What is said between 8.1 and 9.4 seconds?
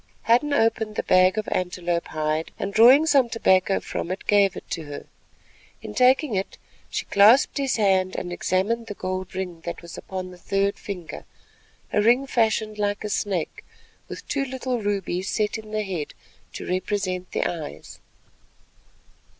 and examined the gold